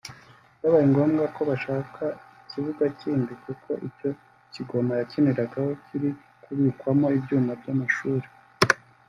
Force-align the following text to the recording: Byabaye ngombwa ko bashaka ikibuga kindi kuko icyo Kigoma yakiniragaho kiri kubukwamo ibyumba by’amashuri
Byabaye 0.57 0.85
ngombwa 0.91 1.23
ko 1.35 1.41
bashaka 1.49 2.03
ikibuga 2.41 2.83
kindi 3.01 3.31
kuko 3.43 3.69
icyo 3.87 4.09
Kigoma 4.53 4.91
yakiniragaho 4.99 5.69
kiri 5.85 6.09
kubukwamo 6.43 7.07
ibyumba 7.17 7.51
by’amashuri 7.61 8.27